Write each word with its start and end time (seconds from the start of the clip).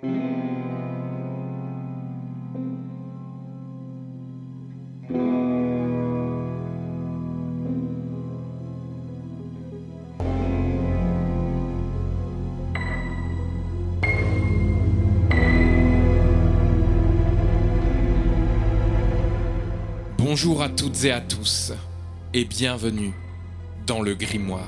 Bonjour 0.00 0.12
à 20.62 20.68
toutes 20.68 21.04
et 21.04 21.10
à 21.10 21.20
tous, 21.20 21.72
et 22.32 22.44
bienvenue 22.44 23.12
dans 23.88 24.00
le 24.00 24.14
Grimoire, 24.14 24.62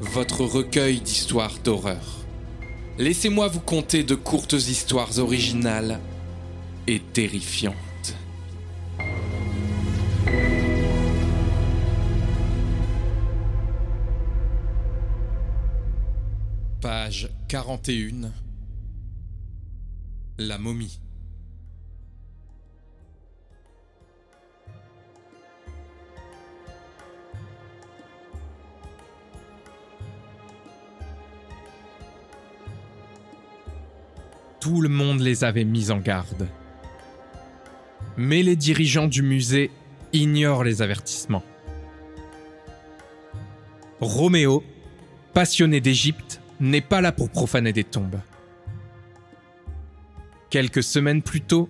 votre 0.00 0.44
recueil 0.44 1.00
d'histoires 1.00 1.58
d'horreur. 1.64 2.21
Laissez-moi 2.98 3.48
vous 3.48 3.60
conter 3.60 4.04
de 4.04 4.14
courtes 4.14 4.52
histoires 4.52 5.18
originales 5.18 5.98
et 6.86 7.00
terrifiantes. 7.00 7.74
Page 16.82 17.30
41 17.48 18.30
La 20.38 20.58
momie. 20.58 21.00
Tout 34.62 34.80
le 34.80 34.88
monde 34.88 35.18
les 35.18 35.42
avait 35.42 35.64
mis 35.64 35.90
en 35.90 35.98
garde. 35.98 36.46
Mais 38.16 38.44
les 38.44 38.54
dirigeants 38.54 39.08
du 39.08 39.20
musée 39.20 39.72
ignorent 40.12 40.62
les 40.62 40.82
avertissements. 40.82 41.42
Roméo, 43.98 44.62
passionné 45.34 45.80
d'Égypte, 45.80 46.40
n'est 46.60 46.80
pas 46.80 47.00
là 47.00 47.10
pour 47.10 47.28
profaner 47.28 47.72
des 47.72 47.82
tombes. 47.82 48.20
Quelques 50.48 50.84
semaines 50.84 51.22
plus 51.22 51.40
tôt, 51.40 51.68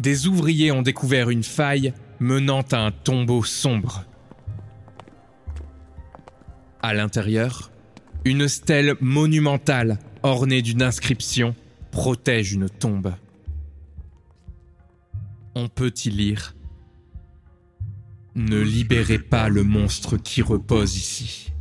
des 0.00 0.26
ouvriers 0.26 0.72
ont 0.72 0.82
découvert 0.82 1.30
une 1.30 1.44
faille 1.44 1.94
menant 2.18 2.62
à 2.72 2.78
un 2.78 2.90
tombeau 2.90 3.44
sombre. 3.44 4.04
À 6.82 6.92
l'intérieur, 6.92 7.70
une 8.24 8.48
stèle 8.48 8.96
monumentale 9.00 10.00
ornée 10.24 10.62
d'une 10.62 10.82
inscription 10.82 11.54
protège 11.92 12.54
une 12.54 12.68
tombe. 12.68 13.12
On 15.54 15.68
peut 15.68 15.92
y 16.04 16.10
lire 16.10 16.56
Ne 18.34 18.60
libérez 18.60 19.18
pas 19.18 19.48
le 19.48 19.62
monstre 19.62 20.16
qui 20.16 20.42
repose 20.42 20.96
ici. 20.96 21.52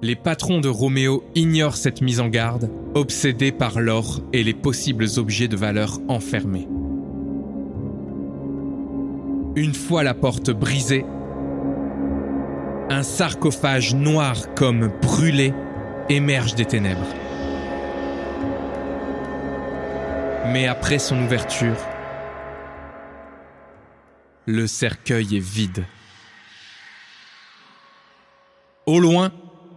Les 0.00 0.14
patrons 0.16 0.60
de 0.60 0.68
Roméo 0.68 1.24
ignorent 1.34 1.76
cette 1.76 2.00
mise 2.00 2.20
en 2.20 2.28
garde, 2.28 2.70
obsédés 2.94 3.52
par 3.52 3.80
l'or 3.80 4.20
et 4.32 4.44
les 4.44 4.54
possibles 4.54 5.06
objets 5.16 5.48
de 5.48 5.56
valeur 5.56 5.98
enfermés. 6.08 6.68
Une 9.56 9.74
fois 9.74 10.02
la 10.02 10.14
porte 10.14 10.50
brisée, 10.50 11.04
un 12.90 13.02
sarcophage 13.02 13.94
noir 13.94 14.54
comme 14.54 14.92
brûlé 15.00 15.54
émerge 16.08 16.54
des 16.54 16.64
ténèbres. 16.64 17.06
Mais 20.46 20.66
après 20.66 20.98
son 20.98 21.22
ouverture, 21.22 21.76
le 24.46 24.66
cercueil 24.66 25.36
est 25.36 25.40
vide. 25.40 25.84
Au 28.86 29.00
loin, 29.00 29.32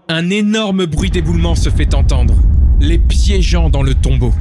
un 0.09 0.29
énorme 0.29 0.85
bruit 0.85 1.09
d'éboulement 1.09 1.55
se 1.55 1.69
fait 1.69 1.93
entendre, 1.93 2.35
les 2.81 2.97
piégeant 2.97 3.69
dans 3.69 3.83
le 3.83 3.93
tombeau. 3.93 4.33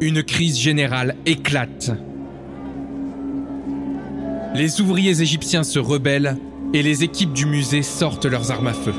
Une 0.00 0.22
crise 0.22 0.58
générale 0.58 1.14
éclate. 1.24 1.92
Les 4.54 4.80
ouvriers 4.80 5.20
égyptiens 5.20 5.62
se 5.62 5.78
rebellent 5.78 6.36
et 6.72 6.82
les 6.82 7.04
équipes 7.04 7.32
du 7.32 7.46
musée 7.46 7.82
sortent 7.82 8.26
leurs 8.26 8.50
armes 8.50 8.66
à 8.66 8.72
feu. 8.72 8.92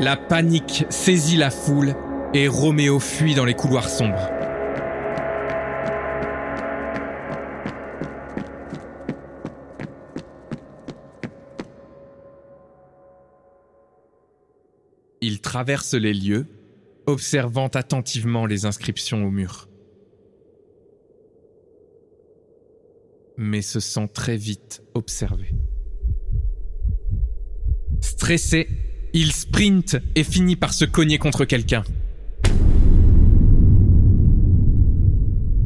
La 0.00 0.16
panique 0.16 0.84
saisit 0.90 1.36
la 1.36 1.50
foule 1.50 1.94
et 2.34 2.48
Roméo 2.48 2.98
fuit 2.98 3.34
dans 3.34 3.44
les 3.44 3.54
couloirs 3.54 3.88
sombres. 3.88 4.30
Il 15.22 15.40
traverse 15.40 15.94
les 15.94 16.12
lieux, 16.12 16.46
observant 17.06 17.68
attentivement 17.68 18.46
les 18.46 18.66
inscriptions 18.66 19.24
au 19.24 19.30
mur. 19.30 19.68
Mais 23.38 23.62
se 23.62 23.80
sent 23.80 24.08
très 24.12 24.36
vite 24.36 24.82
observé. 24.94 25.54
Stressé, 28.00 28.68
il 29.12 29.32
sprint 29.32 29.96
et 30.14 30.24
finit 30.24 30.56
par 30.56 30.74
se 30.74 30.84
cogner 30.84 31.18
contre 31.18 31.44
quelqu'un. 31.44 31.84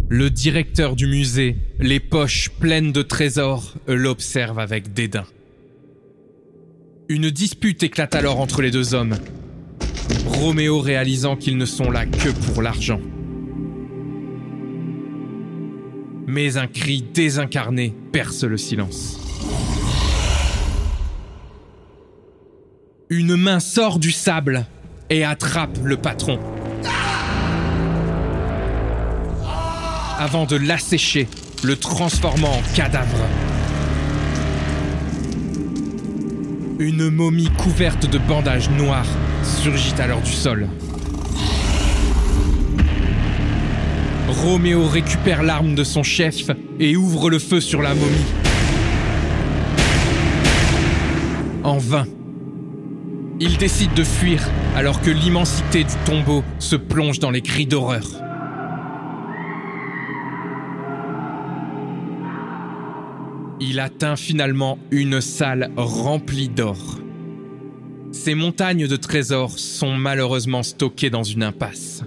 Le 0.08 0.28
directeur 0.28 0.96
du 0.96 1.06
musée, 1.06 1.56
les 1.78 2.00
poches 2.00 2.50
pleines 2.50 2.90
de 2.90 3.02
trésors, 3.02 3.76
l'observe 3.86 4.58
avec 4.58 4.92
dédain. 4.92 5.26
Une 7.08 7.30
dispute 7.30 7.84
éclate 7.84 8.16
alors 8.16 8.40
entre 8.40 8.60
les 8.60 8.72
deux 8.72 8.94
hommes, 8.94 9.16
Roméo 10.26 10.80
réalisant 10.80 11.36
qu'ils 11.36 11.56
ne 11.56 11.66
sont 11.66 11.90
là 11.90 12.06
que 12.06 12.30
pour 12.30 12.62
l'argent. 12.62 13.00
Mais 16.26 16.56
un 16.56 16.66
cri 16.66 17.02
désincarné 17.02 17.94
perce 18.12 18.44
le 18.44 18.56
silence. 18.56 19.18
Une 23.08 23.36
main 23.36 23.58
sort 23.58 23.98
du 23.98 24.12
sable 24.12 24.66
et 25.10 25.24
attrape 25.24 25.78
le 25.82 25.96
patron. 25.96 26.38
Avant 30.18 30.44
de 30.44 30.56
l'assécher, 30.56 31.26
le 31.64 31.76
transformant 31.76 32.52
en 32.52 32.76
cadavre. 32.76 33.26
Une 36.80 37.10
momie 37.10 37.50
couverte 37.58 38.10
de 38.10 38.16
bandages 38.16 38.70
noirs 38.70 39.06
surgit 39.42 39.92
alors 40.00 40.22
du 40.22 40.32
sol. 40.32 40.66
Roméo 44.26 44.88
récupère 44.88 45.42
l'arme 45.42 45.74
de 45.74 45.84
son 45.84 46.02
chef 46.02 46.50
et 46.78 46.96
ouvre 46.96 47.28
le 47.28 47.38
feu 47.38 47.60
sur 47.60 47.82
la 47.82 47.94
momie. 47.94 48.24
En 51.64 51.76
vain. 51.76 52.06
Il 53.40 53.58
décide 53.58 53.92
de 53.92 54.02
fuir 54.02 54.42
alors 54.74 55.02
que 55.02 55.10
l'immensité 55.10 55.84
du 55.84 55.94
tombeau 56.06 56.42
se 56.58 56.76
plonge 56.76 57.18
dans 57.18 57.30
les 57.30 57.42
cris 57.42 57.66
d'horreur. 57.66 58.06
Il 63.62 63.78
atteint 63.78 64.16
finalement 64.16 64.78
une 64.90 65.20
salle 65.20 65.70
remplie 65.76 66.48
d'or. 66.48 66.98
Ces 68.10 68.34
montagnes 68.34 68.88
de 68.88 68.96
trésors 68.96 69.58
sont 69.58 69.94
malheureusement 69.94 70.62
stockées 70.62 71.10
dans 71.10 71.22
une 71.22 71.42
impasse. 71.42 72.02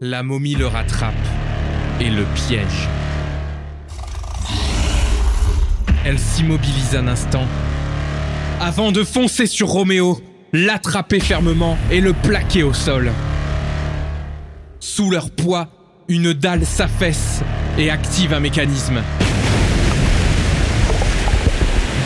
La 0.00 0.22
momie 0.22 0.54
le 0.54 0.66
rattrape 0.66 1.14
et 2.00 2.08
le 2.08 2.24
piège. 2.34 2.88
Elle 6.06 6.18
s'immobilise 6.18 6.96
un 6.96 7.06
instant 7.06 7.44
avant 8.58 8.90
de 8.90 9.04
foncer 9.04 9.46
sur 9.46 9.68
Roméo, 9.68 10.18
l'attraper 10.54 11.20
fermement 11.20 11.76
et 11.90 12.00
le 12.00 12.14
plaquer 12.14 12.62
au 12.62 12.72
sol. 12.72 13.12
Sous 14.80 15.10
leur 15.10 15.30
poids, 15.30 15.68
une 16.08 16.32
dalle 16.32 16.64
s'affaisse 16.64 17.42
et 17.78 17.90
active 17.90 18.32
un 18.32 18.40
mécanisme. 18.40 19.02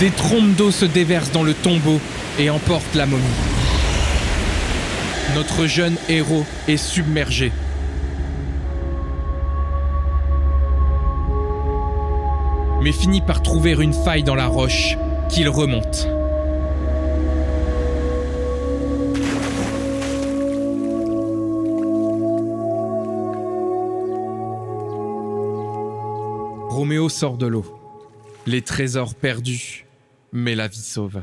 Des 0.00 0.10
trompes 0.10 0.54
d'eau 0.56 0.70
se 0.70 0.84
déversent 0.84 1.32
dans 1.32 1.42
le 1.42 1.54
tombeau 1.54 2.00
et 2.38 2.50
emportent 2.50 2.94
la 2.94 3.06
momie. 3.06 3.22
Notre 5.34 5.66
jeune 5.66 5.96
héros 6.08 6.44
est 6.66 6.76
submergé. 6.76 7.52
Mais 12.82 12.92
finit 12.92 13.20
par 13.20 13.42
trouver 13.42 13.72
une 13.72 13.92
faille 13.92 14.22
dans 14.22 14.34
la 14.34 14.46
roche 14.46 14.96
qu'il 15.28 15.48
remonte. 15.48 16.08
Roméo 26.80 27.10
sort 27.10 27.36
de 27.36 27.46
l'eau. 27.46 27.66
Les 28.46 28.62
trésors 28.62 29.14
perdus, 29.14 29.84
mais 30.32 30.54
la 30.54 30.66
vie 30.66 30.78
sauve. 30.78 31.22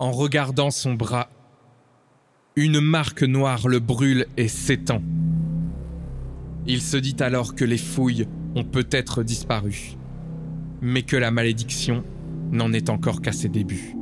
En 0.00 0.10
regardant 0.10 0.72
son 0.72 0.94
bras, 0.94 1.30
une 2.56 2.80
marque 2.80 3.22
noire 3.22 3.68
le 3.68 3.78
brûle 3.78 4.26
et 4.36 4.48
s'étend. 4.48 5.00
Il 6.66 6.82
se 6.82 6.96
dit 6.96 7.14
alors 7.20 7.54
que 7.54 7.64
les 7.64 7.78
fouilles 7.78 8.26
ont 8.56 8.64
peut-être 8.64 9.22
disparu, 9.22 9.92
mais 10.80 11.02
que 11.02 11.16
la 11.16 11.30
malédiction 11.30 12.02
n'en 12.50 12.72
est 12.72 12.90
encore 12.90 13.22
qu'à 13.22 13.30
ses 13.30 13.48
débuts. 13.48 13.97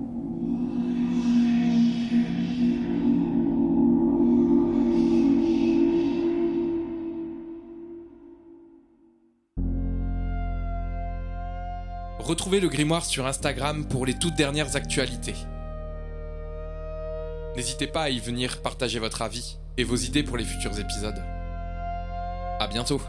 Retrouvez 12.18 12.60
le 12.60 12.68
grimoire 12.68 13.04
sur 13.04 13.26
Instagram 13.26 13.86
pour 13.86 14.06
les 14.06 14.14
toutes 14.18 14.34
dernières 14.34 14.74
actualités. 14.74 15.34
N'hésitez 17.56 17.86
pas 17.86 18.02
à 18.02 18.10
y 18.10 18.18
venir 18.18 18.62
partager 18.62 18.98
votre 18.98 19.22
avis 19.22 19.58
et 19.76 19.84
vos 19.84 19.96
idées 19.96 20.22
pour 20.22 20.36
les 20.36 20.44
futurs 20.44 20.78
épisodes. 20.78 21.22
À 22.58 22.66
bientôt. 22.68 23.00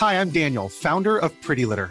Hi, 0.00 0.14
I'm 0.14 0.30
Daniel, 0.30 0.70
founder 0.70 1.18
of 1.18 1.30
Pretty 1.42 1.66
Litter. 1.66 1.90